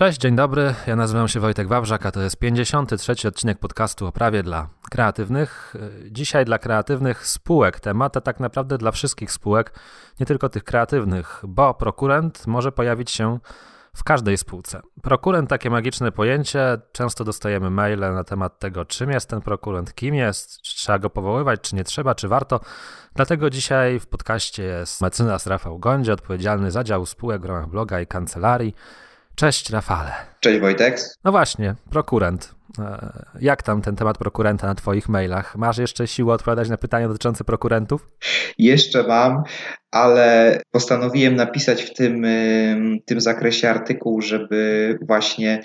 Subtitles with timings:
[0.00, 0.74] Cześć, dzień dobry.
[0.86, 3.28] Ja nazywam się Wojtek Wawrzak, a to jest 53.
[3.28, 5.74] odcinek podcastu o prawie dla kreatywnych.
[6.10, 9.78] Dzisiaj dla kreatywnych spółek temat, a tak naprawdę dla wszystkich spółek,
[10.20, 13.38] nie tylko tych kreatywnych, bo prokurent może pojawić się
[13.96, 14.80] w każdej spółce.
[15.02, 20.14] Prokurent, takie magiczne pojęcie, często dostajemy maile na temat tego, czym jest ten prokurent, kim
[20.14, 22.60] jest, czy trzeba go powoływać, czy nie trzeba, czy warto.
[23.14, 28.00] Dlatego dzisiaj w podcaście jest mecenas Rafał Gondzie, odpowiedzialny za dział spółek w ramach bloga
[28.00, 28.74] i kancelarii.
[29.40, 30.12] Cześć Rafale.
[30.40, 31.00] Cześć Wojtek.
[31.24, 32.54] No właśnie, prokurent.
[32.78, 35.56] E, jak tam ten temat prokurenta na Twoich mailach?
[35.56, 38.08] Masz jeszcze siłę odpowiadać na pytania dotyczące prokurentów?
[38.58, 39.42] Jeszcze mam,
[39.90, 42.26] ale postanowiłem napisać w tym,
[43.06, 45.62] tym zakresie artykuł, żeby właśnie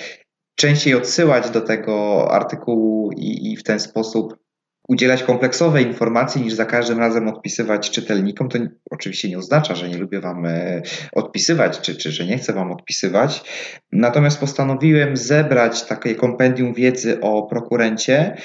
[0.55, 4.44] częściej odsyłać do tego artykułu i, i w ten sposób
[4.87, 8.49] udzielać kompleksowej informacji niż za każdym razem odpisywać czytelnikom.
[8.49, 8.59] To
[8.91, 10.81] oczywiście nie oznacza, że nie lubię Wam e,
[11.13, 13.43] odpisywać, czy, czy że nie chcę Wam odpisywać.
[13.91, 18.37] Natomiast postanowiłem zebrać takie kompendium wiedzy o prokurencie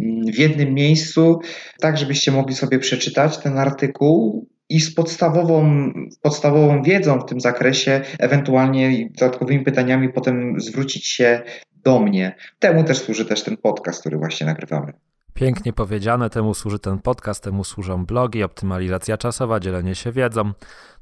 [0.00, 1.40] mm, w jednym miejscu,
[1.80, 8.00] tak żebyście mogli sobie przeczytać ten artykuł i z podstawową, podstawową wiedzą w tym zakresie,
[8.18, 11.42] ewentualnie dodatkowymi pytaniami potem zwrócić się
[11.84, 12.36] do mnie.
[12.58, 14.92] Temu też służy też ten podcast, który właśnie nagrywamy.
[15.36, 20.52] Pięknie powiedziane, temu służy ten podcast, temu służą blogi, optymalizacja czasowa, dzielenie się wiedzą.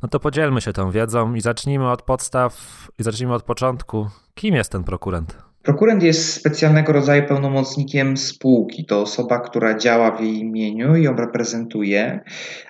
[0.03, 2.55] No to podzielmy się tą wiedzą i zacznijmy od podstaw
[2.99, 4.09] i zacznijmy od początku.
[4.35, 5.44] Kim jest ten prokurent?
[5.65, 8.85] Prokurent jest specjalnego rodzaju pełnomocnikiem spółki.
[8.87, 12.21] To osoba, która działa w jej imieniu i ją reprezentuje,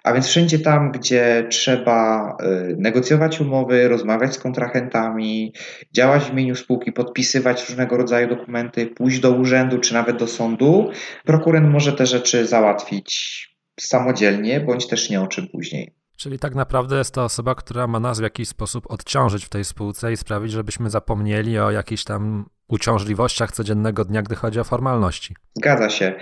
[0.04, 2.28] a więc wszędzie tam, gdzie trzeba
[2.70, 5.52] y, negocjować umowy, rozmawiać z kontrahentami,
[5.92, 10.90] działać w imieniu spółki, podpisywać różnego rodzaju dokumenty, pójść do urzędu czy nawet do sądu,
[11.24, 15.94] prokurent może te rzeczy załatwić samodzielnie bądź też nie o czym później.
[16.16, 19.64] Czyli tak naprawdę jest to osoba, która ma nas w jakiś sposób odciążyć w tej
[19.64, 25.34] spółce i sprawić, żebyśmy zapomnieli o jakichś tam uciążliwościach codziennego dnia, gdy chodzi o formalności.
[25.54, 26.14] Zgadza się.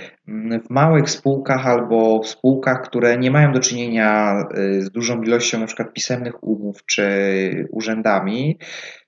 [0.66, 5.66] W małych spółkach albo w spółkach, które nie mają do czynienia y, z dużą ilością
[5.66, 8.58] przykład pisemnych umów czy urzędami,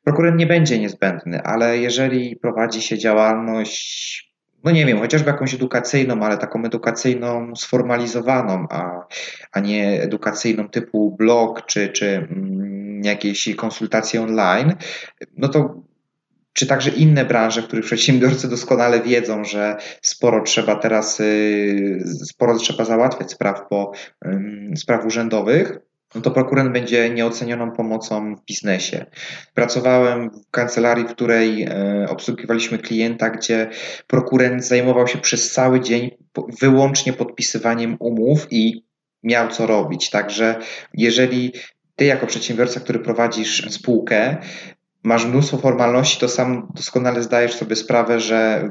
[0.05, 6.23] prokurent nie będzie niezbędny, ale jeżeli prowadzi się działalność no nie wiem, chociażby jakąś edukacyjną,
[6.23, 9.07] ale taką edukacyjną sformalizowaną, a,
[9.53, 14.75] a nie edukacyjną typu blog czy, czy mm, jakieś konsultacje online,
[15.37, 15.83] no to
[16.55, 22.59] czy także inne branże, w których przedsiębiorcy doskonale wiedzą, że sporo trzeba teraz, y, sporo
[22.59, 23.93] trzeba załatwiać spraw, po,
[24.77, 25.79] spraw urzędowych,
[26.15, 29.07] no to prokurent będzie nieocenioną pomocą w biznesie.
[29.55, 33.71] Pracowałem w kancelarii, w której e, obsługiwaliśmy klienta, gdzie
[34.07, 36.11] prokurent zajmował się przez cały dzień
[36.61, 38.85] wyłącznie podpisywaniem umów i
[39.23, 40.11] miał co robić.
[40.11, 40.57] Także
[40.95, 41.53] jeżeli
[41.97, 44.37] ty jako przedsiębiorca, który prowadzisz spółkę,
[45.05, 48.69] masz mnóstwo formalności, to sam doskonale zdajesz sobie sprawę, że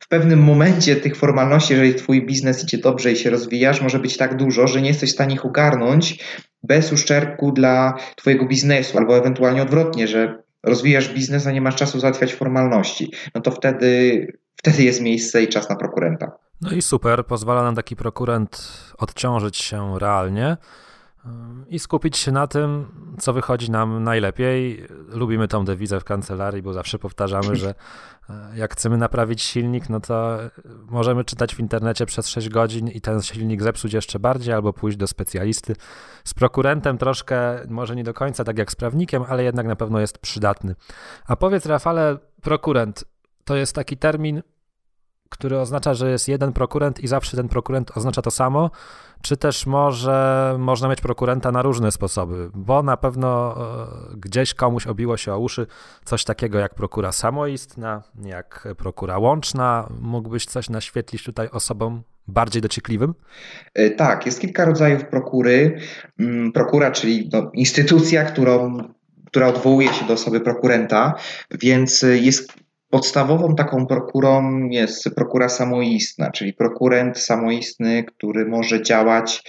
[0.00, 4.16] w pewnym momencie tych formalności, jeżeli twój biznes idzie dobrze i się rozwijasz, może być
[4.16, 6.24] tak dużo, że nie jesteś w stanie ich ogarnąć
[6.62, 12.00] bez uszczerbku dla twojego biznesu, albo ewentualnie odwrotnie, że rozwijasz biznes, a nie masz czasu
[12.00, 13.12] załatwiać formalności.
[13.34, 14.26] No to wtedy,
[14.56, 16.32] wtedy jest miejsce i czas na prokurenta.
[16.60, 20.56] No i super, pozwala nam taki prokurent odciążyć się realnie
[21.68, 22.86] i skupić się na tym,
[23.18, 24.86] co wychodzi nam najlepiej.
[25.08, 27.74] Lubimy tą dewizę w kancelarii, bo zawsze powtarzamy, że
[28.30, 30.38] e, jak chcemy naprawić silnik, no to
[30.90, 34.98] możemy czytać w internecie przez 6 godzin i ten silnik zepsuć jeszcze bardziej, albo pójść
[34.98, 35.76] do specjalisty.
[36.24, 40.00] Z prokurentem troszkę, może nie do końca tak jak z prawnikiem, ale jednak na pewno
[40.00, 40.74] jest przydatny.
[41.26, 43.04] A powiedz, Rafale, prokurent
[43.44, 44.42] to jest taki termin,
[45.28, 48.70] który oznacza, że jest jeden prokurent i zawsze ten prokurent oznacza to samo,
[49.22, 53.56] czy też może można mieć prokurenta na różne sposoby, bo na pewno
[54.12, 55.66] e, gdzieś komuś obiło się o uszy
[56.04, 59.88] coś takiego jak prokura samoistna, jak prokura łączna.
[60.00, 63.14] Mógłbyś coś naświetlić tutaj osobom bardziej dociekliwym?
[63.74, 65.80] E, tak, jest kilka rodzajów prokury.
[66.20, 68.78] Mm, prokura, czyli no, instytucja, którą,
[69.26, 71.14] która odwołuje się do osoby prokurenta,
[71.60, 72.52] więc jest
[72.90, 79.42] Podstawową taką prokurą jest prokura samoistna, czyli prokurent samoistny, który może działać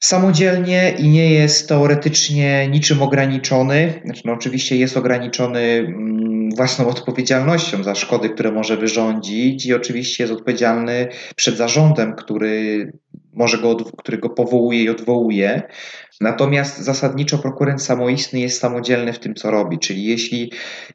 [0.00, 4.02] samodzielnie i nie jest teoretycznie niczym ograniczony.
[4.04, 10.24] Znaczy, no oczywiście jest ograniczony mm, własną odpowiedzialnością za szkody, które może wyrządzić, i oczywiście
[10.24, 12.92] jest odpowiedzialny przed zarządem, który
[13.32, 15.62] może go, który go powołuje i odwołuje.
[16.20, 20.52] Natomiast zasadniczo prokurent samoistny jest samodzielny w tym, co robi, czyli jeśli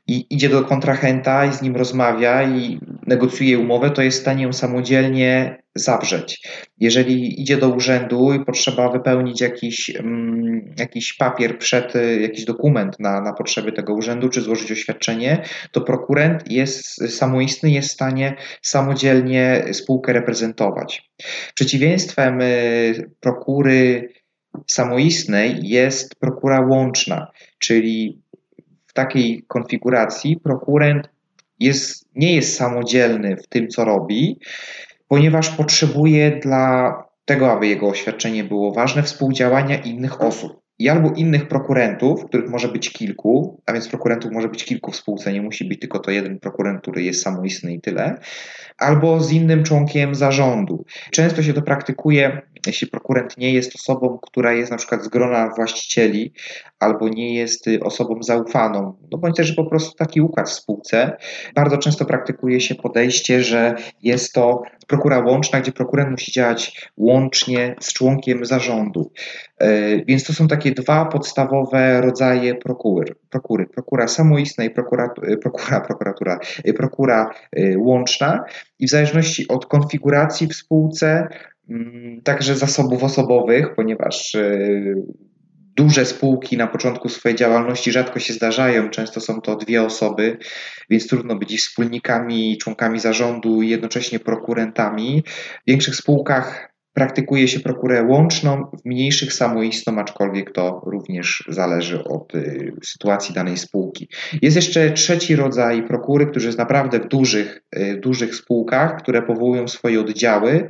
[0.08, 4.54] idzie do kontrahenta i z nim rozmawia i negocjuje umowę, to jest w stanie ją
[4.54, 6.48] samodzielnie zawrzeć.
[6.80, 13.22] Jeżeli idzie do urzędu i potrzeba wypełnić jakiś, mm, jakiś papier przed, jakiś dokument na,
[13.22, 16.86] na potrzeby tego urzędu, czy złożyć oświadczenie, to prokurent jest
[17.18, 21.12] samoistny, jest w stanie samodzielnie spółkę reprezentować.
[21.56, 24.10] Przeciwieństwem y, prokury
[24.68, 28.22] samoistnej jest prokura łączna, czyli
[28.88, 31.10] w takiej konfiguracji prokurent
[31.60, 34.40] jest, nie jest samodzielny w tym, co robi,
[35.08, 36.94] ponieważ potrzebuje dla
[37.26, 42.68] tego, aby jego oświadczenie było ważne, współdziałania innych osób i albo innych prokurentów, których może
[42.68, 46.12] być kilku, a więc prokurentów może być kilku w spółce, nie musi być tylko to
[46.12, 48.20] jeden prokurent, który jest samoistny i tyle,
[48.78, 50.86] albo z innym członkiem zarządu.
[51.12, 55.50] Często się to praktykuje, jeśli prokurent nie jest osobą, która jest na przykład z grona
[55.56, 56.34] właścicieli,
[56.80, 61.18] albo nie jest osobą zaufaną, no bądź też po prostu taki układ w spółce.
[61.56, 67.76] Bardzo często praktykuje się podejście, że jest to prokura łączna, gdzie prokurent musi działać łącznie
[67.80, 69.12] z członkiem zarządu.
[69.60, 73.16] E, więc to są takie dwa podstawowe rodzaje prokury.
[73.30, 73.66] prokury.
[73.66, 75.10] Prokura samoistna i prokura,
[75.42, 78.44] prokura, prokuratura, e, prokura e, łączna.
[78.80, 81.28] I w zależności od konfiguracji w spółce,
[81.70, 84.36] mm, także zasobów osobowych, ponieważ
[85.76, 90.38] duże spółki na początku swojej działalności rzadko się zdarzają, często są to dwie osoby,
[90.90, 95.24] więc trudno być wspólnikami, członkami zarządu i jednocześnie prokurentami.
[95.62, 102.36] W większych spółkach praktykuje się prokurę łączną, w mniejszych samoistną, aczkolwiek to również zależy od
[102.36, 104.10] y, sytuacji danej spółki.
[104.42, 109.68] Jest jeszcze trzeci rodzaj prokury, który jest naprawdę w dużych, y, dużych spółkach, które powołują
[109.68, 110.68] swoje oddziały.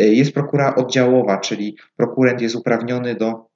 [0.00, 3.47] Y, jest prokura oddziałowa, czyli prokurent jest uprawniony do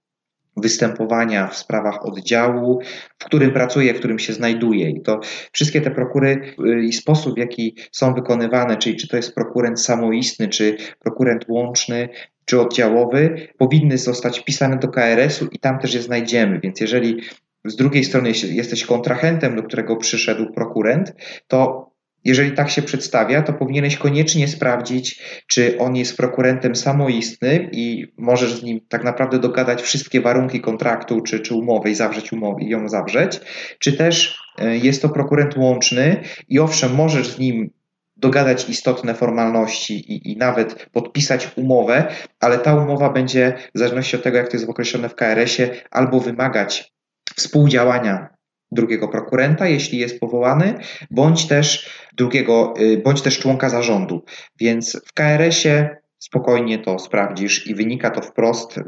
[0.57, 2.81] występowania w sprawach oddziału,
[3.19, 4.91] w którym pracuje, w którym się znajduje.
[4.91, 5.21] I to
[5.53, 9.81] wszystkie te prokury y, i sposób, w jaki są wykonywane, czyli czy to jest prokurent
[9.81, 12.09] samoistny, czy prokurent łączny,
[12.45, 16.61] czy oddziałowy, powinny zostać wpisane do KRS-u i tam też je znajdziemy.
[16.61, 17.21] Więc jeżeli
[17.65, 21.15] z drugiej strony jesteś kontrahentem, do którego przyszedł prokurent,
[21.49, 21.92] to
[22.25, 28.55] jeżeli tak się przedstawia, to powinieneś koniecznie sprawdzić, czy on jest prokurentem samoistnym i możesz
[28.55, 32.69] z nim tak naprawdę dogadać wszystkie warunki kontraktu czy, czy umowy i zawrzeć umowę i
[32.69, 33.41] ją zawrzeć,
[33.79, 37.71] czy też e, jest to prokurent łączny i owszem, możesz z nim
[38.17, 42.07] dogadać istotne formalności i, i nawet podpisać umowę,
[42.41, 46.21] ale ta umowa będzie, w zależności od tego, jak to jest określone w KRS-ie, albo
[46.21, 46.93] wymagać
[47.37, 48.29] współdziałania
[48.73, 50.75] drugiego prokurenta, jeśli jest powołany,
[51.11, 54.25] bądź też drugiego, y, bądź też członka zarządu.
[54.61, 58.81] Więc w KRS-ie spokojnie to sprawdzisz i wynika to wprost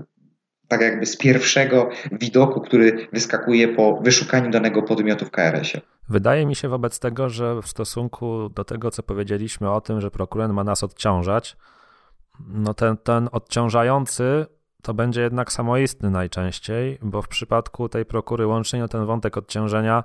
[0.68, 5.82] tak jakby z pierwszego widoku, który wyskakuje po wyszukaniu danego podmiotu w KRS-ie.
[6.08, 10.10] Wydaje mi się wobec tego, że w stosunku do tego, co powiedzieliśmy o tym, że
[10.10, 11.56] prokurent ma nas odciążać,
[12.48, 14.46] no ten, ten odciążający
[14.84, 20.04] to będzie jednak samoistny najczęściej, bo w przypadku tej prokury łącznej no ten wątek odciążenia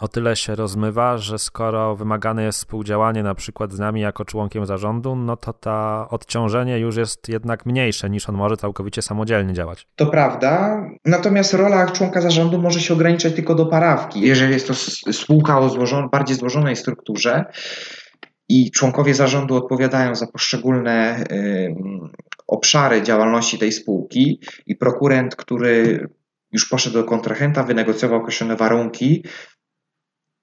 [0.00, 4.66] o tyle się rozmywa, że skoro wymagane jest współdziałanie na przykład z nami jako członkiem
[4.66, 9.86] zarządu, no to ta odciążenie już jest jednak mniejsze niż on może całkowicie samodzielnie działać.
[9.96, 14.20] To prawda, natomiast rola członka zarządu może się ograniczać tylko do parawki.
[14.20, 14.74] Jeżeli jest to
[15.12, 17.44] spółka o złożon bardziej złożonej strukturze,
[18.48, 21.24] i członkowie zarządu odpowiadają za poszczególne
[22.46, 26.08] obszary działalności tej spółki i prokurent, który
[26.52, 29.24] już poszedł do kontrahenta, wynegocjował określone warunki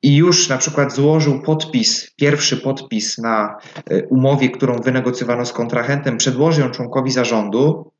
[0.01, 3.57] i już na przykład złożył podpis, pierwszy podpis na
[3.89, 7.91] e, umowie, którą wynegocjowano z kontrahentem, przedłoży ją członkowi zarządu,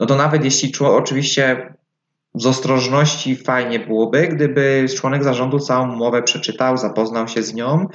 [0.00, 1.74] no to nawet jeśli oczywiście
[2.34, 7.86] z ostrożności fajnie byłoby, gdyby członek zarządu całą umowę przeczytał, zapoznał się z nią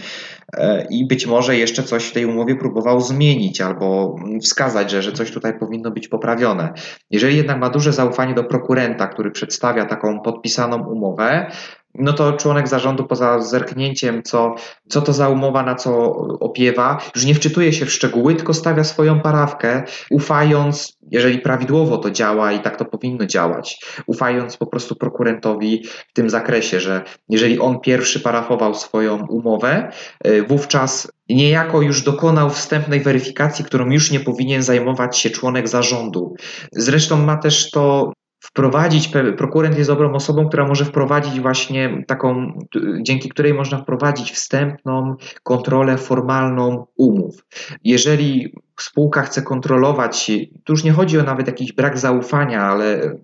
[0.54, 5.12] e, i być może jeszcze coś w tej umowie próbował zmienić albo wskazać, że, że
[5.12, 6.74] coś tutaj powinno być poprawione.
[7.12, 11.52] Jeżeli jednak ma duże zaufanie do prokurenta, który przedstawia taką podpisaną umowę,
[11.96, 14.56] no to członek zarządu poza zerknięciem, co,
[14.90, 18.84] co to za umowa, na co opiewa, już nie wczytuje się w szczegóły, tylko stawia
[18.84, 24.96] swoją parawkę, ufając, jeżeli prawidłowo to działa i tak to powinno działać, ufając po prostu
[24.96, 29.92] prokurentowi w tym zakresie, że jeżeli on pierwszy parafował swoją umowę,
[30.28, 36.36] y, wówczas niejako już dokonał wstępnej weryfikacji, którą już nie powinien zajmować się członek zarządu.
[36.72, 42.60] Zresztą ma też to wprowadzić, prokurent jest dobrą osobą, która może wprowadzić właśnie taką,
[43.02, 47.46] dzięki której można wprowadzić wstępną kontrolę formalną umów.
[47.84, 50.32] Jeżeli spółka chce kontrolować,
[50.64, 53.18] tu już nie chodzi o nawet jakiś brak zaufania, ale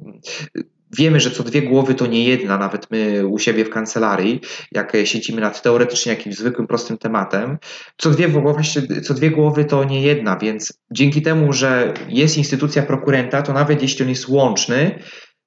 [0.97, 4.93] Wiemy, że co dwie głowy to nie jedna, nawet my u siebie w kancelarii, jak
[5.03, 7.57] siedzimy nad teoretycznie jakimś zwykłym, prostym tematem.
[7.97, 12.83] Co dwie, właśnie, co dwie głowy to nie jedna, więc dzięki temu, że jest instytucja
[12.83, 14.99] prokurenta, to nawet jeśli on jest łączny,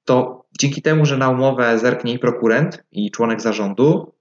[0.05, 4.13] to dzięki temu, że na umowę zerknie i prokurent, i członek zarządu,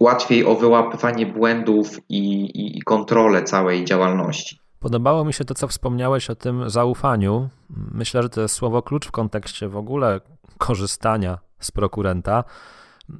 [0.00, 4.61] łatwiej o wyłapywanie błędów i, i, i kontrolę całej działalności.
[4.82, 7.48] Podobało mi się to, co wspomniałeś o tym zaufaniu.
[7.70, 10.20] Myślę, że to jest słowo klucz w kontekście w ogóle
[10.58, 12.44] korzystania z prokurenta.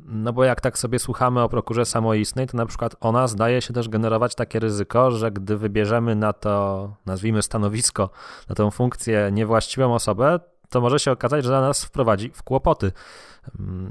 [0.07, 3.75] No bo jak tak sobie słuchamy o prokurze samoistnej, to na przykład ona zdaje się
[3.75, 8.11] też generować takie ryzyko, że gdy wybierzemy na to, nazwijmy stanowisko,
[8.49, 12.93] na tą funkcję niewłaściwą osobę, to może się okazać, że nas wprowadzi w kłopoty.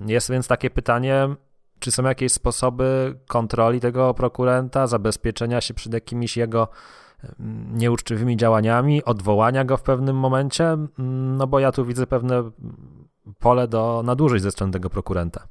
[0.06, 1.36] Jest więc takie pytanie,
[1.80, 6.68] czy są jakieś sposoby kontroli tego prokurenta, zabezpieczenia się przed jakimiś jego
[7.74, 10.78] nieuczciwymi działaniami, odwołania go w pewnym momencie?
[11.38, 12.52] No bo ja tu widzę pewne
[13.40, 15.48] pole do nadużyć ze strony tego prokurenta.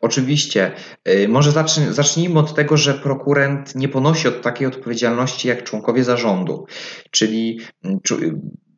[0.00, 0.72] Oczywiście.
[1.08, 1.52] Y, może
[1.90, 6.66] zacznijmy od tego, że prokurent nie ponosi od takiej odpowiedzialności jak członkowie zarządu.
[7.10, 8.00] Czyli mm,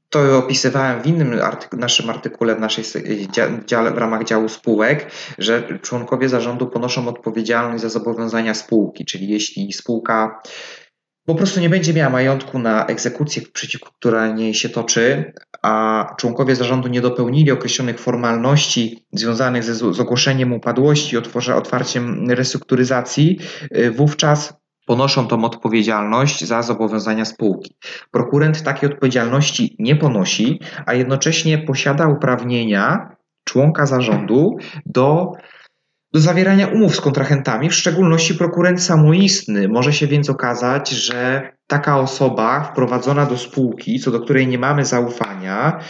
[0.08, 2.84] to opisywałem w innym artyku, naszym artykule w naszej
[3.94, 10.40] w ramach działu spółek, że członkowie zarządu ponoszą odpowiedzialność za zobowiązania spółki, czyli jeśli spółka
[11.30, 15.32] po prostu nie będzie miała majątku na egzekucję, przeciwko której się toczy,
[15.62, 21.16] a członkowie zarządu nie dopełnili określonych formalności związanych ze, z ogłoszeniem upadłości,
[21.56, 23.38] otwarciem restrukturyzacji,
[23.76, 24.54] y, wówczas
[24.86, 27.76] ponoszą tą odpowiedzialność za zobowiązania spółki.
[28.10, 34.56] Prokurent takiej odpowiedzialności nie ponosi, a jednocześnie posiada uprawnienia członka zarządu
[34.86, 35.32] do
[36.12, 39.68] do zawierania umów z kontrahentami, w szczególności prokurent samoistny.
[39.68, 44.84] Może się więc okazać, że taka osoba wprowadzona do spółki, co do której nie mamy
[44.84, 45.80] zaufania,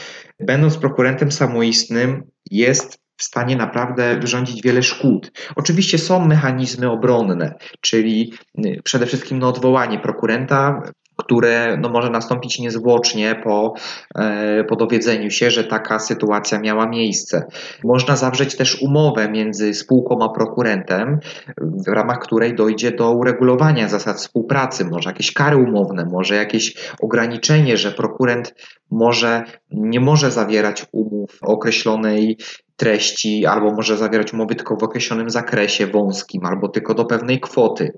[0.40, 5.32] będąc prokurentem samoistnym, jest w stanie naprawdę wyrządzić wiele szkód.
[5.56, 8.32] Oczywiście są mechanizmy obronne, czyli
[8.66, 10.82] y, przede wszystkim no, odwołanie prokurenta
[11.20, 13.74] które no, może nastąpić niezwłocznie po,
[14.14, 17.46] e, po dowiedzeniu się, że taka sytuacja miała miejsce.
[17.84, 21.18] Można zawrzeć też umowę między spółką a prokurentem,
[21.60, 27.76] w ramach której dojdzie do uregulowania zasad współpracy, może jakieś kary umowne, może jakieś ograniczenie,
[27.76, 28.54] że prokurent
[28.90, 32.36] może, nie może zawierać umów określonej
[32.76, 37.92] treści, albo może zawierać umowy tylko w określonym zakresie wąskim, albo tylko do pewnej kwoty.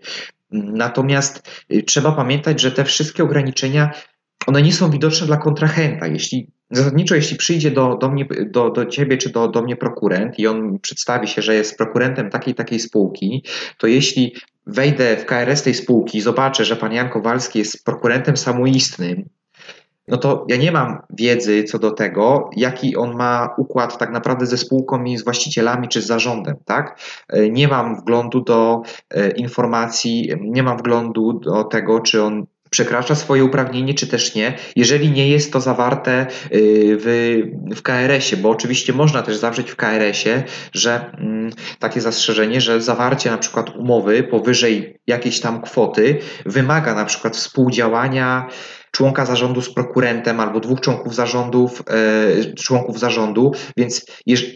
[0.52, 3.90] Natomiast y, trzeba pamiętać, że te wszystkie ograniczenia,
[4.46, 6.06] one nie są widoczne dla kontrahenta.
[6.06, 10.38] Jeśli Zasadniczo, jeśli przyjdzie do, do, mnie, do, do ciebie czy do, do mnie prokurent
[10.38, 13.44] i on przedstawi się, że jest prokurentem takiej takiej spółki,
[13.78, 18.36] to jeśli wejdę w KRS tej spółki i zobaczę, że pan Jan Kowalski jest prokurentem
[18.36, 19.28] samoistnym,
[20.08, 24.46] no to ja nie mam wiedzy co do tego, jaki on ma układ tak naprawdę
[24.46, 27.00] ze spółką i z właścicielami czy z zarządem, tak?
[27.28, 33.14] E, nie mam wglądu do e, informacji, nie mam wglądu do tego, czy on przekracza
[33.14, 37.36] swoje uprawnienie, czy też nie, jeżeli nie jest to zawarte e, w,
[37.76, 40.42] w KRS-ie, bo oczywiście można też zawrzeć w KRS-ie,
[40.72, 47.04] że mm, takie zastrzeżenie, że zawarcie na przykład umowy powyżej jakiejś tam kwoty wymaga na
[47.04, 48.48] przykład współdziałania
[48.92, 54.06] członka zarządu z prokurentem albo dwóch członków zarządów, e, członków zarządu, więc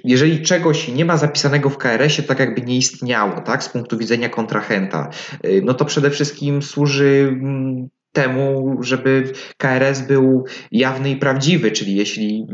[0.04, 4.28] jeżeli czegoś nie ma zapisanego w KRS-ie, tak jakby nie istniało, tak, z punktu widzenia
[4.28, 5.10] kontrahenta,
[5.42, 11.96] e, no to przede wszystkim służy mm, temu, żeby KRS był jawny i prawdziwy, czyli
[11.96, 12.46] jeśli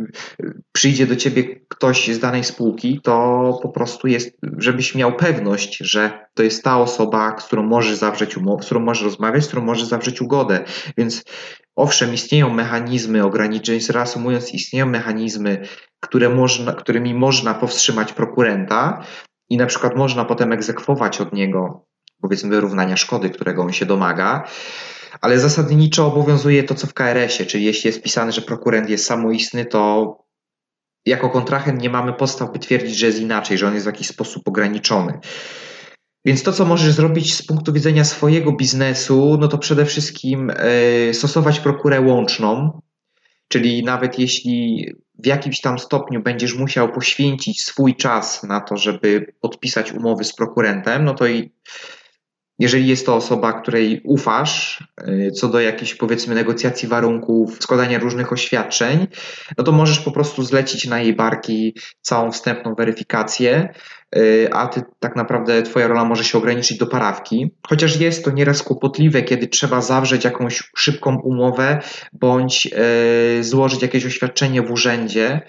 [0.73, 6.26] przyjdzie do ciebie ktoś z danej spółki, to po prostu jest, żebyś miał pewność, że
[6.35, 9.62] to jest ta osoba, z którą możesz zawrzeć umowę, z którą możesz rozmawiać, z którą
[9.62, 10.64] możesz zawrzeć ugodę.
[10.99, 11.25] Więc
[11.76, 15.66] owszem, istnieją mechanizmy ograniczeń, reasumując, istnieją mechanizmy,
[16.00, 19.04] które można, którymi można powstrzymać prokurenta
[19.50, 21.87] i na przykład można potem egzekwować od niego
[22.23, 24.45] powiedzmy wyrównania szkody, którego on się domaga
[25.21, 29.64] ale zasadniczo obowiązuje to, co w KRS-ie, czyli jeśli jest pisane, że prokurent jest samoistny,
[29.64, 30.16] to
[31.07, 34.09] jako kontrahent nie mamy podstaw, by twierdzić, że jest inaczej, że on jest w jakiś
[34.09, 35.19] sposób ograniczony.
[36.25, 41.14] Więc to, co możesz zrobić z punktu widzenia swojego biznesu, no to przede wszystkim e,
[41.14, 42.81] stosować prokurę łączną,
[43.49, 44.87] czyli nawet jeśli
[45.19, 50.35] w jakimś tam stopniu będziesz musiał poświęcić swój czas na to, żeby podpisać umowy z
[50.35, 51.52] prokurentem, no to i
[52.59, 58.32] jeżeli jest to osoba, której ufasz y, co do jakichś powiedzmy negocjacji warunków, składania różnych
[58.32, 59.06] oświadczeń,
[59.59, 63.75] no to możesz po prostu zlecić na jej barki całą wstępną weryfikację,
[64.16, 67.50] y, a ty tak naprawdę twoja rola może się ograniczyć do parawki.
[67.68, 71.80] Chociaż jest to nieraz kłopotliwe, kiedy trzeba zawrzeć jakąś szybką umowę
[72.12, 72.68] bądź
[73.38, 75.40] y, złożyć jakieś oświadczenie w urzędzie,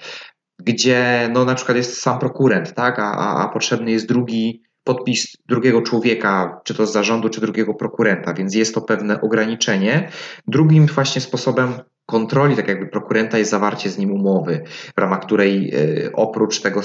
[0.59, 5.81] gdzie no na przykład jest sam prokurent, tak, a, a potrzebny jest drugi podpis drugiego
[5.81, 10.09] człowieka, czy to z zarządu, czy drugiego prokurenta, więc jest to pewne ograniczenie.
[10.47, 11.73] Drugim właśnie sposobem
[12.05, 14.63] kontroli, tak jakby prokurenta, jest zawarcie z nim umowy,
[14.97, 16.83] w ramach której e, oprócz tego e,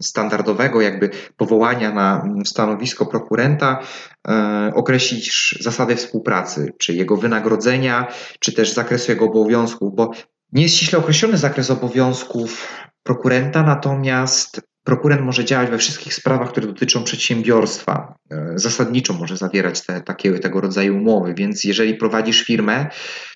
[0.00, 3.82] standardowego jakby powołania na stanowisko prokurenta
[4.28, 8.06] e, określić zasady współpracy, czy jego wynagrodzenia,
[8.40, 10.10] czy też zakresu jego obowiązków, bo
[10.52, 12.68] nie jest ściśle określony zakres obowiązków
[13.02, 18.14] prokurenta, natomiast prokurent może działać we wszystkich sprawach, które dotyczą przedsiębiorstwa.
[18.30, 22.86] E, zasadniczo może zawierać te, takie, tego rodzaju umowy, więc jeżeli prowadzisz firmę,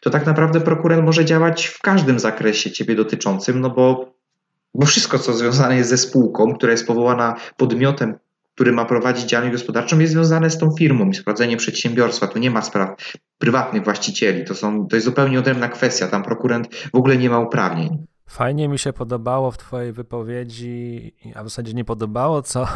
[0.00, 4.14] to tak naprawdę prokurent może działać w każdym zakresie ciebie dotyczącym, no bo,
[4.74, 8.14] bo wszystko, co związane jest ze spółką, która jest powołana podmiotem,
[8.54, 12.26] który ma prowadzić działalność gospodarczą, jest związane z tą firmą i prowadzeniem przedsiębiorstwa.
[12.26, 12.88] Tu nie ma spraw
[13.38, 14.44] prywatnych właścicieli.
[14.44, 16.08] To, są, to jest zupełnie odrębna kwestia.
[16.08, 18.06] Tam prokurent w ogóle nie ma uprawnień.
[18.32, 22.66] Fajnie mi się podobało w Twojej wypowiedzi, a w zasadzie nie podobało, co,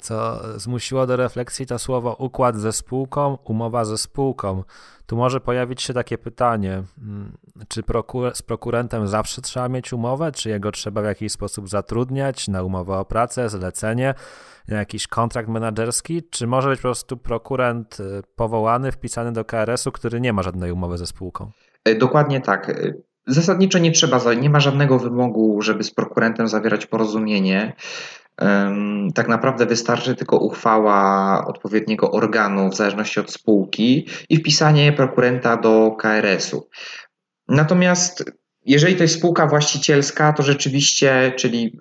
[0.00, 4.62] co zmusiło do refleksji to słowo układ ze spółką, umowa ze spółką.
[5.06, 7.36] Tu może pojawić się takie pytanie, mm,
[7.68, 12.48] czy prokur z prokurentem zawsze trzeba mieć umowę, czy jego trzeba w jakiś sposób zatrudniać
[12.48, 14.14] na umowę o pracę, zlecenie,
[14.68, 19.92] na jakiś kontrakt menedżerski, czy może być po prostu prokurent y, powołany, wpisany do KRS-u,
[19.92, 21.50] który nie ma żadnej umowy ze spółką?
[21.84, 22.72] E, dokładnie tak.
[23.26, 27.72] Zasadniczo nie trzeba, nie ma żadnego wymogu, żeby z prokurentem zawierać porozumienie.
[29.14, 35.96] Tak naprawdę wystarczy tylko uchwała odpowiedniego organu w zależności od spółki i wpisanie prokurenta do
[35.98, 36.68] KRS-u.
[37.48, 38.24] Natomiast
[38.66, 41.78] jeżeli to jest spółka właścicielska, to rzeczywiście, czyli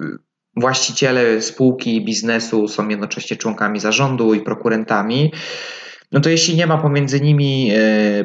[0.56, 5.34] właściciele spółki i biznesu są jednocześnie członkami zarządu i prokurentami,
[6.12, 7.72] no to jeśli nie ma pomiędzy nimi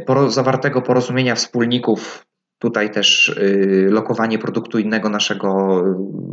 [0.07, 2.30] e, zawartego porozumienia wspólników
[2.61, 5.81] Tutaj też y, lokowanie produktu innego naszego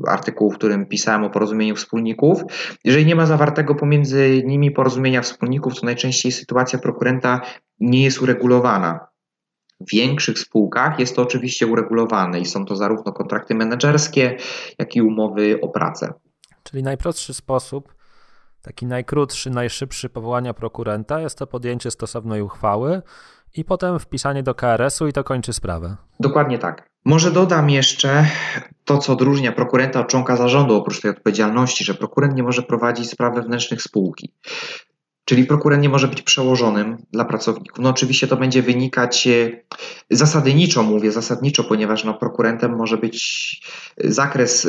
[0.06, 2.42] y, artykułu, w którym pisałem o porozumieniu wspólników.
[2.84, 7.42] Jeżeli nie ma zawartego pomiędzy nimi porozumienia wspólników, to najczęściej sytuacja prokurenta
[7.80, 9.08] nie jest uregulowana.
[9.80, 14.38] W większych spółkach jest to oczywiście uregulowane i są to zarówno kontrakty menedżerskie,
[14.80, 16.14] jak i umowy o pracę.
[16.64, 17.96] Czyli najprostszy sposób,
[18.62, 23.02] taki najkrótszy, najszybszy powołania prokurenta jest to podjęcie stosownej uchwały
[23.56, 25.96] i potem wpisanie do KRS-u i to kończy sprawę.
[26.20, 26.90] Dokładnie tak.
[27.06, 28.26] Może dodam jeszcze
[28.86, 33.10] to, co odróżnia prokurenta od członka zarządu, oprócz tej odpowiedzialności, że prokurent nie może prowadzić
[33.10, 34.34] spraw wewnętrznych spółki.
[35.28, 37.80] Czyli prokurent nie może być przełożonym dla pracowników.
[37.80, 39.62] No oczywiście to będzie wynikać e,
[40.10, 43.18] zasadniczo, mówię zasadniczo, ponieważ no, prokurentem może być
[43.98, 44.68] zakres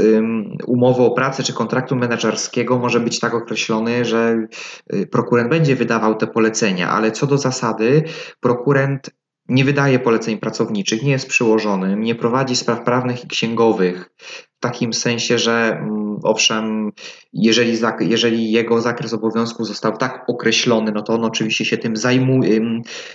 [0.66, 4.46] umowy o pracę czy kontraktu menedżerskiego może być tak określony, że
[4.86, 8.04] e, prokurent będzie wydawał te polecenia, ale co do zasady
[8.40, 9.10] prokurent
[9.48, 14.10] nie wydaje poleceń pracowniczych, nie jest przyłożonym, nie prowadzi spraw prawnych i księgowych
[14.58, 16.92] w takim sensie, że mm, owszem,
[17.32, 22.60] jeżeli, jeżeli jego zakres obowiązków został tak określony, no to on oczywiście się tym zajmuje,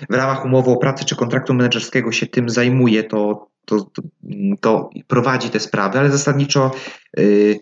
[0.09, 3.87] w ramach umowy o pracy czy kontraktu menedżerskiego się tym zajmuje, to, to,
[4.61, 6.71] to prowadzi te sprawy, ale zasadniczo
[7.19, 7.59] y,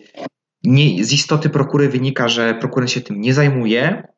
[0.64, 4.08] nie, z istoty prokury wynika, że prokurent się tym nie zajmuje.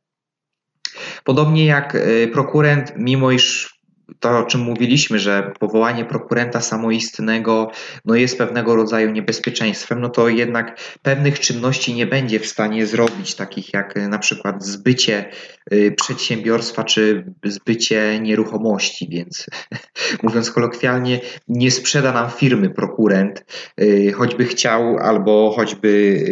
[1.24, 3.73] Podobnie jak y, prokurent, mimo iż
[4.20, 7.70] to, o czym mówiliśmy, że powołanie prokurenta samoistnego
[8.04, 13.34] no jest pewnego rodzaju niebezpieczeństwem, no to jednak pewnych czynności nie będzie w stanie zrobić,
[13.34, 15.30] takich jak na przykład zbycie
[15.72, 19.46] y, przedsiębiorstwa czy zbycie nieruchomości, więc
[20.22, 23.44] mówiąc kolokwialnie, nie sprzeda nam firmy prokurent,
[23.80, 26.24] y, choćby chciał albo choćby,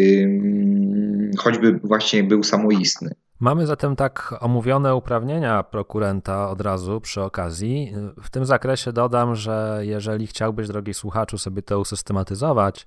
[1.39, 3.15] choćby właśnie był samoistny.
[3.43, 7.95] Mamy zatem tak omówione uprawnienia prokurenta od razu przy okazji.
[8.23, 12.87] W tym zakresie dodam, że jeżeli chciałbyś, drogi słuchaczu, sobie to usystematyzować,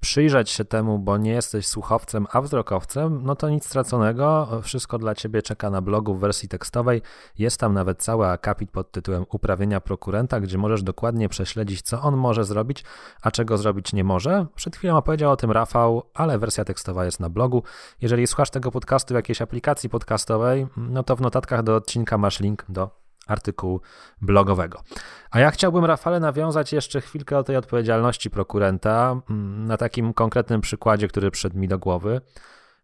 [0.00, 4.48] przyjrzeć się temu, bo nie jesteś słuchowcem, a wzrokowcem, no to nic straconego.
[4.62, 7.02] Wszystko dla ciebie czeka na blogu w wersji tekstowej.
[7.38, 12.16] Jest tam nawet cały akapit pod tytułem Uprawienia prokurenta, gdzie możesz dokładnie prześledzić, co on
[12.16, 12.84] może zrobić,
[13.22, 14.46] a czego zrobić nie może.
[14.54, 17.62] Przed chwilą opowiedział o tym Rafał, ale wersja tekstowa jest na blogu.
[18.00, 22.40] Jeżeli słuchasz tego podcastu w jakiejś aplikacji podcastowej, no to w notatkach do odcinka masz
[22.40, 23.80] link do artykułu
[24.20, 24.82] blogowego.
[25.30, 30.60] A ja chciałbym, Rafale, nawiązać jeszcze chwilkę o tej odpowiedzialności prokurenta mm, na takim konkretnym
[30.60, 32.20] przykładzie, który przyszedł mi do głowy.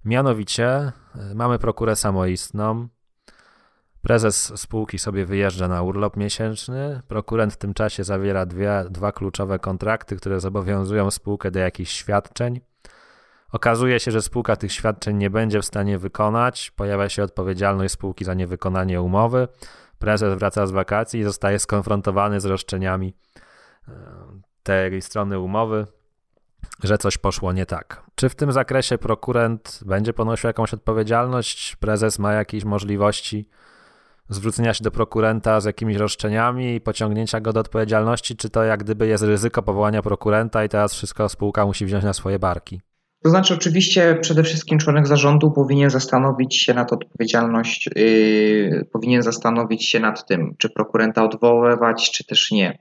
[0.04, 0.92] Mianowicie
[1.30, 2.88] y, mamy prokurę samoistną,
[4.02, 9.58] Prezes spółki sobie wyjeżdża na urlop miesięczny, prokurent w tym czasie zawiera dwie, dwa kluczowe
[9.58, 12.60] kontrakty, które zobowiązują spółkę do jakichś świadczeń.
[13.52, 18.24] Okazuje się, że spółka tych świadczeń nie będzie w stanie wykonać, pojawia się odpowiedzialność spółki
[18.24, 19.48] za niewykonanie umowy.
[20.00, 23.14] Prezes wraca z wakacji i zostaje skonfrontowany z roszczeniami
[23.88, 23.92] e,
[24.62, 25.86] tej strony umowy,
[26.82, 28.02] że coś poszło nie tak.
[28.14, 31.76] Czy w tym zakresie prokurent będzie ponosił jakąś odpowiedzialność?
[31.76, 33.48] Prezes ma jakieś możliwości
[34.28, 38.36] zwrócenia się do prokurenta z jakimiś roszczeniami i pociągnięcia go do odpowiedzialności?
[38.36, 42.12] Czy to jak gdyby jest ryzyko powołania prokurenta i teraz wszystko spółka musi wziąć na
[42.12, 42.80] swoje barki?
[43.22, 49.88] To znaczy, oczywiście, przede wszystkim członek zarządu powinien zastanowić się nad odpowiedzialność, yy, powinien zastanowić
[49.88, 52.78] się nad tym, czy prokurenta odwoływać, czy też nie.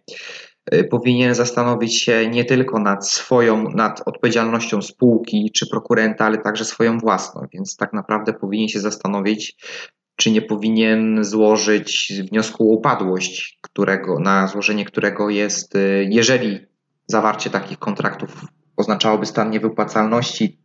[0.72, 6.66] Yy, powinien zastanowić się nie tylko nad swoją, nad odpowiedzialnością spółki czy prokurenta, ale także
[6.66, 9.56] swoją własną, więc tak naprawdę powinien się zastanowić,
[10.16, 16.60] czy nie powinien złożyć wniosku o upadłość, którego, na złożenie którego jest, yy, jeżeli
[17.08, 18.46] zawarcie takich kontraktów
[18.80, 20.60] oznaczałoby stan niewypłacalności.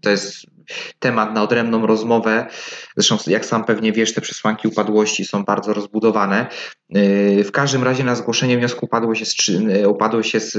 [0.00, 0.46] To jest
[0.98, 2.46] temat na odrębną rozmowę.
[2.96, 6.46] Zresztą, jak sam pewnie wiesz, te przesłanki upadłości są bardzo rozbudowane.
[6.88, 9.34] Yy, w każdym razie na zgłoszenie wniosku upadłość jest,
[9.86, 10.58] upadłość jest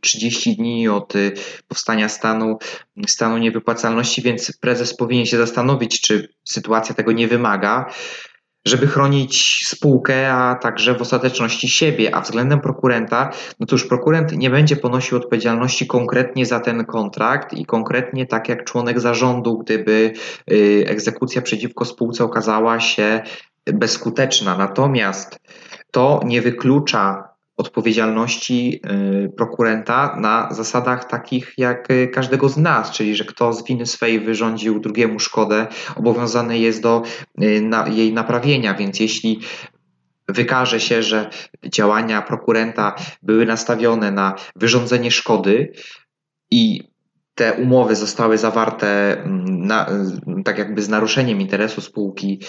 [0.00, 1.32] 30 dni od y,
[1.68, 2.58] powstania stanu,
[3.08, 7.90] stanu niewypłacalności, więc prezes powinien się zastanowić, czy sytuacja tego nie wymaga
[8.64, 14.32] żeby chronić spółkę, a także w ostateczności siebie, a względem prokurenta, no to już prokurent
[14.36, 20.12] nie będzie ponosił odpowiedzialności konkretnie za ten kontrakt i konkretnie tak jak członek zarządu, gdyby
[20.50, 23.22] y, egzekucja przeciwko spółce okazała się
[23.66, 24.56] bezskuteczna.
[24.56, 25.40] Natomiast
[25.90, 27.29] to nie wyklucza
[27.60, 28.80] odpowiedzialności
[29.24, 33.86] y, prokurenta na zasadach takich jak y, każdego z nas, czyli że kto z winy
[33.86, 37.02] swej wyrządził drugiemu szkodę, obowiązany jest do
[37.42, 39.40] y, jej naprawienia, więc jeśli
[40.28, 41.30] wykaże się, że
[41.66, 45.72] działania prokurenta były nastawione na wyrządzenie szkody
[46.50, 46.90] i
[47.34, 49.86] te umowy zostały zawarte mm, na,
[50.44, 52.40] tak jakby z naruszeniem interesu spółki,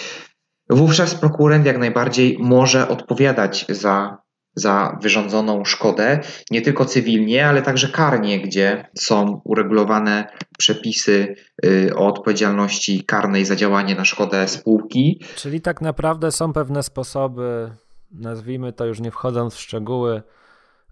[0.70, 4.21] wówczas prokurent jak najbardziej może odpowiadać za
[4.54, 10.26] za wyrządzoną szkodę, nie tylko cywilnie, ale także karnie, gdzie są uregulowane
[10.58, 11.34] przepisy
[11.64, 15.20] y, o odpowiedzialności karnej za działanie na szkodę spółki.
[15.36, 17.70] Czyli tak naprawdę są pewne sposoby,
[18.10, 20.22] nazwijmy to już nie wchodząc w szczegóły,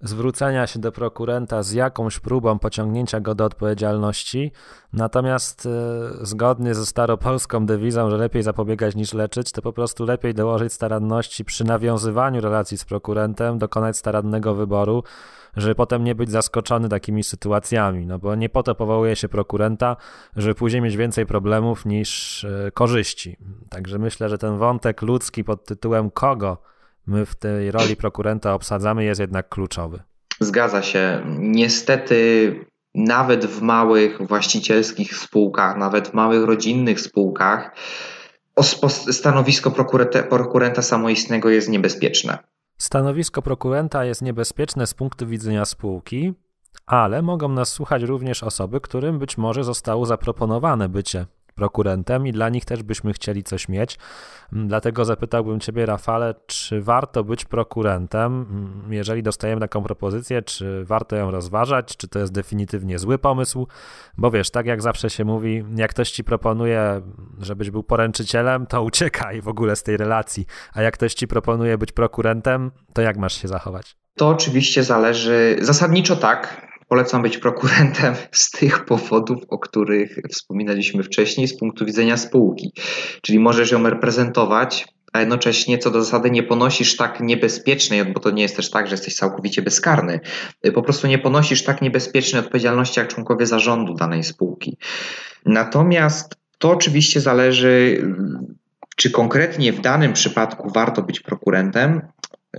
[0.02, 4.52] zwrócenia się do prokurenta z jakąś próbą pociągnięcia go do odpowiedzialności.
[4.92, 10.34] Natomiast e, zgodnie ze staropolską dewizą, że lepiej zapobiegać niż leczyć, to po prostu lepiej
[10.34, 15.02] dołożyć staranności przy nawiązywaniu relacji z prokurentem, dokonać starannego wyboru,
[15.56, 18.06] żeby potem nie być zaskoczony takimi sytuacjami.
[18.06, 19.96] No bo nie po to powołuje się prokurenta,
[20.36, 23.36] żeby później mieć więcej problemów niż e, korzyści.
[23.70, 26.70] Także myślę, że ten wątek ludzki pod tytułem kogo
[27.06, 30.02] my w tej roli prokurenta obsadzamy, jest jednak kluczowy.
[30.40, 31.22] Zgadza się.
[31.38, 32.54] Niestety,
[32.94, 37.74] nawet w małych właścicielskich spółkach, nawet w małych rodzinnych spółkach,
[39.10, 39.70] stanowisko
[40.28, 42.38] prokurenta samoistnego jest niebezpieczne.
[42.78, 46.34] Stanowisko prokurenta jest niebezpieczne z punktu widzenia spółki,
[46.86, 52.48] ale mogą nas słuchać również osoby, którym być może zostało zaproponowane bycie prokurentem i dla
[52.48, 53.98] nich też byśmy chcieli coś mieć.
[54.52, 58.46] Mm, dlatego zapytałbym Ciebie, Rafale, czy warto być prokurentem?
[58.50, 61.96] Mm, jeżeli dostajemy taką propozycję, czy warto ją rozważać?
[61.96, 63.66] Czy to jest definitywnie zły pomysł?
[64.18, 67.00] Bo wiesz, tak jak zawsze się mówi, jak ktoś Ci proponuje,
[67.38, 70.46] żebyś był poręczycielem, to uciekaj w ogóle z tej relacji.
[70.74, 73.96] A jak ktoś Ci proponuje być prokurentem, to jak masz się zachować?
[74.16, 81.48] To oczywiście zależy, zasadniczo tak, Polecam być prokurentem z tych powodów, o których wspominaliśmy wcześniej,
[81.48, 82.72] z punktu widzenia spółki.
[83.22, 88.30] Czyli możesz ją reprezentować, a jednocześnie co do zasady nie ponosisz tak niebezpiecznej, bo to
[88.30, 90.20] nie jest też tak, że jesteś całkowicie bezkarny,
[90.74, 94.76] po prostu nie ponosisz tak niebezpiecznej odpowiedzialności jak członkowie zarządu danej spółki.
[95.46, 98.04] Natomiast to oczywiście zależy,
[98.96, 102.02] czy konkretnie w danym przypadku warto być prokurentem,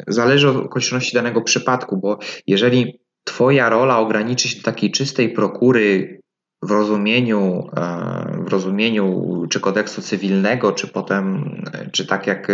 [0.07, 6.19] zależy od okoliczności danego przypadku, bo jeżeli Twoja rola ograniczy się do takiej czystej prokury
[6.63, 11.55] w rozumieniu, e, w rozumieniu czy kodeksu cywilnego, czy potem,
[11.91, 12.47] czy tak jak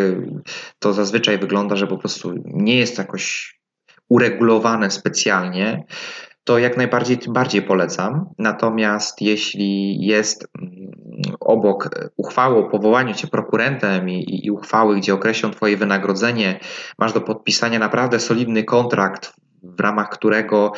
[0.79, 3.57] to zazwyczaj wygląda, że po prostu nie jest jakoś
[4.09, 5.85] uregulowane specjalnie,
[6.43, 8.29] to jak najbardziej tym bardziej polecam.
[8.37, 10.91] Natomiast jeśli jest mm,
[11.39, 16.59] obok uchwały o powołaniu cię prokurentem i, i uchwały, gdzie określą twoje wynagrodzenie,
[16.99, 20.71] masz do podpisania naprawdę solidny kontrakt w ramach którego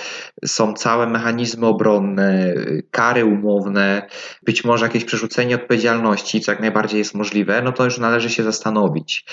[0.46, 2.54] są całe mechanizmy obronne,
[2.92, 4.08] kary umowne,
[4.44, 8.44] być może jakieś przerzucenie odpowiedzialności, co jak najbardziej jest możliwe, no to już należy się
[8.44, 9.26] zastanowić.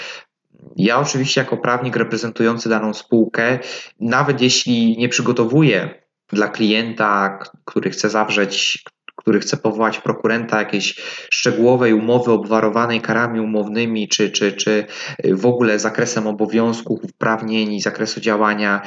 [0.77, 3.59] Ja oczywiście jako prawnik reprezentujący daną spółkę,
[4.01, 8.85] nawet jeśli nie przygotowuję dla klienta, który chce zawrzeć
[9.17, 10.95] który chce powołać prokurenta jakiejś
[11.31, 14.87] szczegółowej umowy obwarowanej karami umownymi, czy, czy, czy
[15.25, 18.83] w ogóle zakresem obowiązków, uprawnień i zakresu działania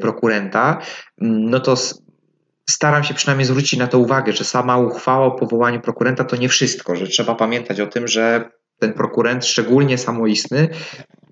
[0.00, 0.78] prokurenta,
[1.18, 1.74] no to
[2.70, 6.48] staram się przynajmniej zwrócić na to uwagę, że sama uchwała o powołaniu prokurenta to nie
[6.48, 10.68] wszystko, że trzeba pamiętać o tym, że ten prokurent, szczególnie samoistny,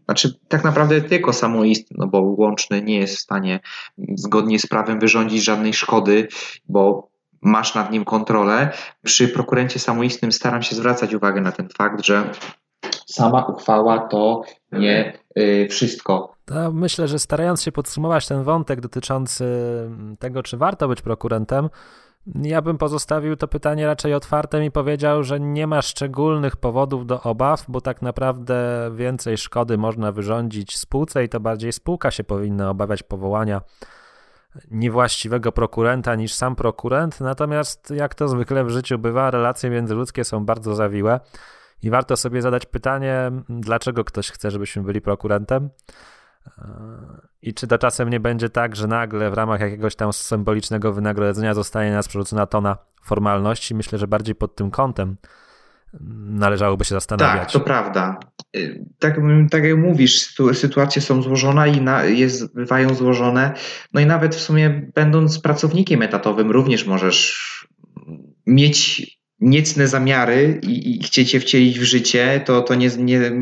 [0.05, 3.61] znaczy tak naprawdę tylko samoistny, no bo łączny nie jest w stanie
[4.15, 6.29] zgodnie z prawem wyrządzić żadnej szkody,
[6.69, 7.09] bo
[7.43, 8.73] masz nad nim kontrolę.
[9.05, 12.31] Przy prokurencie samoistnym staram się zwracać uwagę na ten fakt, że
[13.07, 16.35] sama uchwała to nie y, wszystko.
[16.73, 19.45] Myślę, że starając się podsumować ten wątek dotyczący
[20.19, 21.69] tego, czy warto być prokurentem,
[22.35, 27.23] ja bym pozostawił to pytanie raczej otwartym i powiedział, że nie ma szczególnych powodów do
[27.23, 32.71] obaw, bo tak naprawdę więcej szkody można wyrządzić spółce i to bardziej spółka się powinna
[32.71, 33.61] obawiać powołania
[34.71, 37.21] niewłaściwego prokurenta niż sam prokurent.
[37.21, 41.21] Natomiast, jak to zwykle w życiu bywa, relacje międzyludzkie są bardzo zawiłe
[41.83, 45.71] i warto sobie zadać pytanie, dlaczego ktoś chce, żebyśmy byli prokurentem.
[47.43, 51.55] I czy to czasem nie będzie tak, że nagle w ramach jakiegoś tam symbolicznego wynagrodzenia
[51.55, 53.75] zostanie nas przerzucona tona formalności?
[53.75, 55.17] Myślę, że bardziej pod tym kątem
[56.31, 57.43] należałoby się zastanawiać.
[57.43, 58.21] Tak, to prawda.
[58.57, 63.55] Y, tak, tak jak mówisz, sytuacje są złożone i na, jest, bywają złożone.
[63.93, 67.49] No i nawet w sumie będąc pracownikiem etatowym również możesz
[68.47, 73.33] mieć niecne zamiary i, i chcieć je wcielić w życie, to, to nie, nie,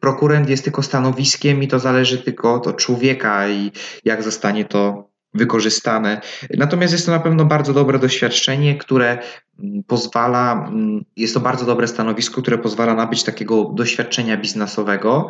[0.00, 3.72] prokurent jest tylko stanowiskiem i to zależy tylko od człowieka i
[4.04, 6.20] jak zostanie to wykorzystane.
[6.56, 9.18] Natomiast jest to na pewno bardzo dobre doświadczenie, które
[9.58, 15.28] mm, pozwala, mm, jest to bardzo dobre stanowisko, które pozwala nabyć takiego doświadczenia biznesowego,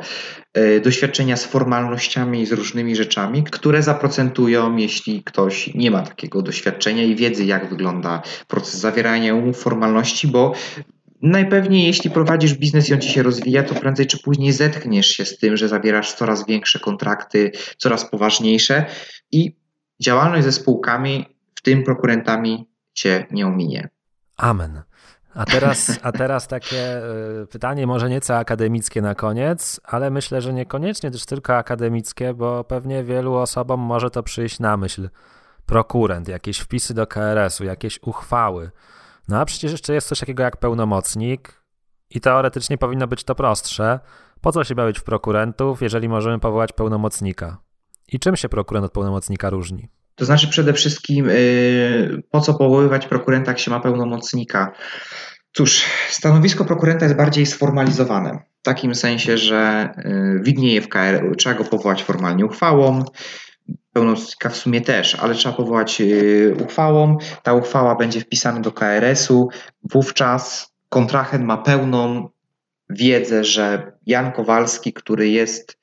[0.55, 7.03] e, doświadczenia z formalnościami z różnymi rzeczami, które zaprocentują, jeśli ktoś nie ma takiego doświadczenia
[7.03, 10.53] i wiedzy, jak wygląda proces zawierania umów, formalności, bo
[11.25, 15.25] Najpewniej, jeśli prowadzisz biznes i on ci się rozwija, to prędzej czy później zetkniesz się
[15.25, 18.85] z tym, że zawierasz coraz większe kontrakty, coraz poważniejsze
[19.33, 19.57] i
[20.01, 23.89] Działalność ze spółkami, w tym prokurentami, cię nie ominie.
[24.37, 24.83] Amen.
[25.35, 26.97] A teraz, a teraz takie
[27.43, 32.65] e, pytanie, może nieco akademickie na koniec, ale myślę, że niekoniecznie też tylko akademickie, bo
[32.65, 35.09] pewnie wielu osobom może to przyjść na myśl.
[35.67, 38.71] Prokurent, jakieś wpisy do KRS-u, jakieś uchwały.
[39.29, 41.63] No a przecież jeszcze jest coś takiego jak pełnomocnik
[42.11, 44.01] i teoretycznie powinno być to prostsze.
[44.41, 47.59] Po co się bawić w prokurentów, jeżeli możemy powołać pełnomocnika?
[48.13, 49.89] I czym się prokurent od pełnomocnika różni?
[50.15, 54.73] To znaczy przede wszystkim, yy, po co powoływać prokurenta, jak się ma pełnomocnika?
[55.53, 58.39] Cóż, stanowisko prokurenta jest bardziej sformalizowane.
[58.61, 63.05] W takim sensie, że yy, widnieje w KR, trzeba go powołać formalnie uchwałą,
[63.93, 67.17] pełnomocnika w sumie też, ale trzeba powołać yy, uchwałą.
[67.43, 69.49] Ta uchwała będzie wpisana do KRS-u.
[69.93, 72.29] Wówczas kontrahent ma pełną
[72.91, 75.79] wiedzę, że Jan Kowalski, który jest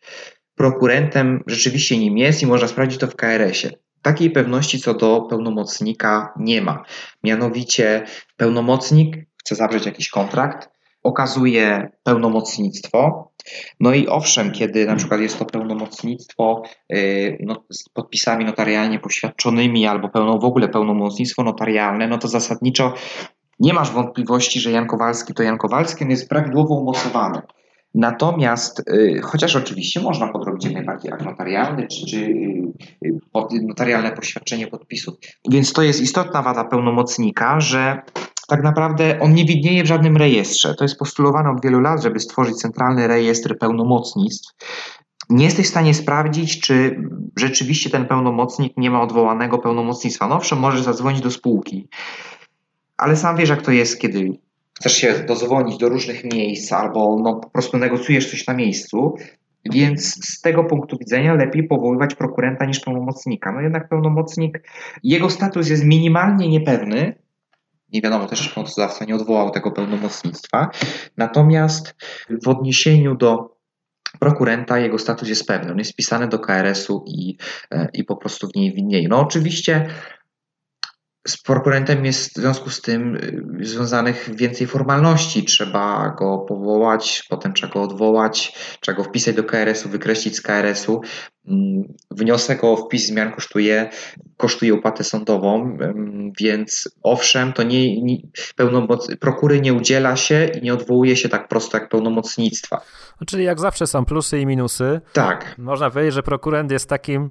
[0.62, 3.74] prokurentem rzeczywiście nim jest i można sprawdzić to w KRS-ie.
[4.02, 6.84] Takiej pewności co do pełnomocnika nie ma.
[7.24, 8.06] Mianowicie
[8.38, 10.70] pełnomocnik chce zawrzeć jakiś kontrakt,
[11.04, 13.32] okazuje pełnomocnictwo.
[13.80, 19.88] No i owszem, kiedy na przykład jest to pełnomocnictwo yy, no, z podpisami notarialnie poświadczonymi
[19.88, 22.94] albo pełno, w ogóle pełnomocnictwo notarialne, no to zasadniczo
[23.60, 27.42] nie masz wątpliwości, że Jan Kowalski to Jan Kowalski, on jest prawidłowo umocowany.
[27.96, 32.18] Natomiast, y, chociaż oczywiście można podrobić jak najbardziej akt notarialny, czy, czy
[33.06, 35.16] y, notarialne poświadczenie podpisów.
[35.50, 38.02] Więc to jest istotna wada pełnomocnika, że
[38.48, 40.76] tak naprawdę on nie widnieje w żadnym rejestrze.
[40.76, 44.54] To jest postulowane od wielu lat, żeby stworzyć centralny rejestr pełnomocnictw.
[45.30, 46.96] Nie jesteś w stanie sprawdzić, czy
[47.38, 50.28] rzeczywiście ten pełnomocnik nie ma odwołanego pełnomocnictwa.
[50.28, 51.88] No owszem, możesz zadzwonić do spółki,
[52.98, 54.30] ale sam wiesz, jak to jest, kiedy
[54.82, 59.16] chcesz się dozwonić do różnych miejsc albo no, po prostu negocjujesz coś na miejscu,
[59.72, 63.52] więc z tego punktu widzenia lepiej powoływać prokurenta niż pełnomocnika.
[63.52, 64.70] No jednak pełnomocnik,
[65.04, 67.16] jego status jest minimalnie niepewny,
[67.94, 70.70] nie wiadomo też, czy pomocodawca nie odwołał tego pełnomocnictwa,
[71.18, 71.96] natomiast
[72.44, 73.58] w odniesieniu do
[74.20, 77.38] prokurenta jego status jest pewny, on jest wpisany do KRS-u i,
[77.72, 79.08] e, i po prostu w niej widnieje.
[79.08, 79.88] No oczywiście
[81.28, 85.46] z prokurentem jest w związku z tym y, związanych więcej formalności.
[85.46, 91.02] Trzeba go powołać, potem trzeba go odwołać, trzeba go wpisać do KRS-u, wykreślić z KRS-u.
[91.48, 93.90] Mm, wniosek o wpis zmian kosztuje,
[94.38, 95.78] kosztuje opłatę sądową,
[96.40, 98.18] więc owszem, to nie, nie
[98.56, 102.82] pełnomoc, prokury nie udziela się i nie odwołuje się tak prosto jak pełnomocnictwa.
[103.28, 105.02] Czyli jak zawsze są plusy i minusy.
[105.14, 105.56] Tak.
[105.58, 107.30] Można powiedzieć, że prokurent jest takim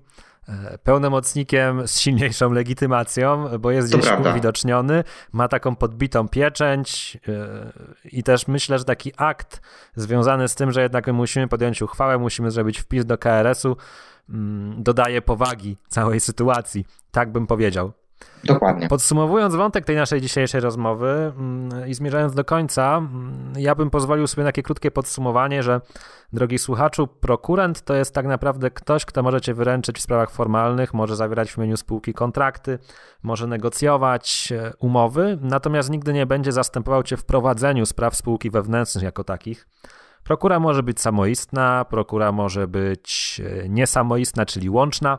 [0.83, 7.72] pełnomocnikiem z silniejszą legitymacją, bo jest gdzieś uwidoczniony, ma taką podbitą pieczęć e,
[8.05, 9.61] i też myślę, że taki akt
[9.94, 13.76] związany z tym, że jednak my musimy podjąć uchwałę, musimy zrobić wpis do KRS-u,
[14.29, 16.87] mm, dodaje powagi całej sytuacji.
[17.11, 17.92] Tak bym powiedział.
[18.44, 18.88] Dokładnie.
[18.88, 24.26] Podsumowując wątek tej naszej dzisiejszej rozmowy mm, i zmierzając do końca, mm, ja bym pozwolił
[24.26, 25.80] sobie na takie krótkie podsumowanie, że
[26.33, 30.94] drogi słuchaczu, prokurent to jest tak naprawdę ktoś, kto może cię wyręczyć w sprawach formalnych,
[30.94, 32.78] może zawierać w imieniu spółki kontrakty,
[33.22, 39.04] może negocjować e, umowy, natomiast nigdy nie będzie zastępował cię w prowadzeniu spraw spółki wewnętrznych
[39.04, 39.66] jako takich.
[40.24, 45.18] Prokura może być samoistna, prokura może być e, niesamoistna, czyli łączna.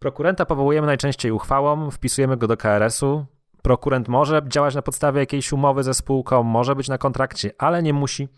[0.00, 3.26] Prokurenta powołujemy najczęściej uchwałą, wpisujemy go do KRS-u.
[3.62, 7.92] Prokurent może działać na podstawie jakiejś umowy ze spółką, może być na kontrakcie, ale nie
[7.92, 8.28] musi.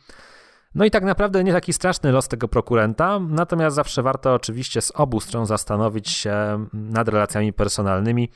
[0.74, 4.92] No i tak naprawdę nie taki straszny los tego prokurenta, natomiast zawsze warto oczywiście z
[4.94, 8.30] obu stron zastanowić się nad relacjami personalnymi.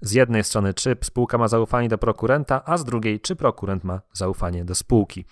[0.00, 4.00] Z jednej strony, czy spółka ma zaufanie do prokurenta, a z drugiej, czy prokurent ma
[4.12, 5.24] zaufanie do spółki.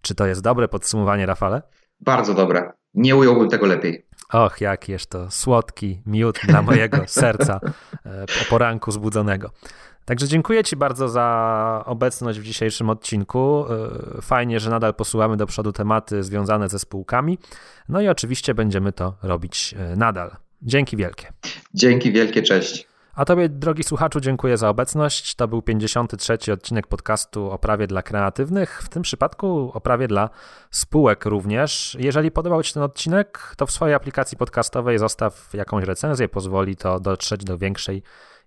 [0.00, 1.62] Czy to jest dobre podsumowanie, Rafale?
[2.00, 2.72] Bardzo dobre.
[2.94, 4.07] Nie ująłbym tego lepiej.
[4.32, 7.60] Och, jakież to słodki miód dla mojego serca
[8.04, 9.50] e, po poranku zbudzonego.
[10.04, 13.64] Także dziękuję Ci bardzo za obecność w dzisiejszym odcinku.
[14.18, 17.38] E, fajnie, że nadal posuwamy do przodu tematy związane ze spółkami.
[17.88, 20.36] No i oczywiście będziemy to robić e, nadal.
[20.62, 21.32] Dzięki wielkie.
[21.74, 22.87] Dzięki wielkie, cześć.
[23.18, 25.34] A Tobie, drogi słuchaczu, dziękuję za obecność.
[25.34, 26.52] To był 53.
[26.52, 30.30] odcinek podcastu o prawie dla kreatywnych, w tym przypadku o prawie dla
[30.70, 31.96] spółek również.
[32.00, 37.00] Jeżeli podobał Ci ten odcinek, to w swojej aplikacji podcastowej zostaw jakąś recenzję, pozwoli to
[37.00, 38.02] dotrzeć do większej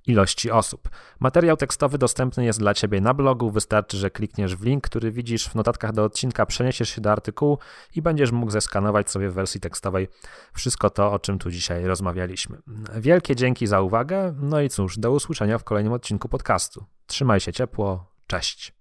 [0.07, 0.89] ilości osób.
[1.19, 5.49] Materiał tekstowy dostępny jest dla Ciebie na blogu, wystarczy, że klikniesz w link, który widzisz
[5.49, 7.57] w notatkach do odcinka, przeniesiesz się do artykułu
[7.95, 10.07] i będziesz mógł zeskanować sobie w wersji tekstowej
[10.53, 12.57] wszystko to, o czym tu dzisiaj rozmawialiśmy.
[12.95, 16.85] Wielkie dzięki za uwagę, no i cóż, do usłyszenia w kolejnym odcinku podcastu.
[17.07, 18.80] Trzymaj się ciepło, cześć.